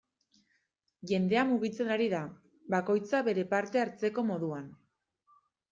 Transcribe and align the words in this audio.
Jendea 1.11 1.43
mugitzen 1.51 1.93
ari 1.97 2.09
da, 2.15 2.23
bakoitza 2.77 3.21
bere 3.31 3.45
parte 3.55 3.87
hartzeko 3.87 4.29
moduan. 4.33 4.71